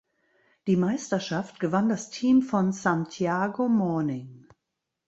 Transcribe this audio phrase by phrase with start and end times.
[0.65, 4.47] Die Meisterschaft gewann das Team von Santiago Morning.